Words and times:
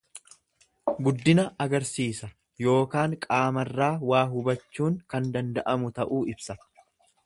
Guddina 1.07 1.45
agarsiisa 1.65 2.31
yookaan 2.65 3.15
qaamarraa 3.29 3.93
waa 4.13 4.25
hubachuun 4.35 5.01
kan 5.15 5.33
danda'amu 5.37 5.97
ta'uu 6.01 6.25
ibsa. 6.37 6.63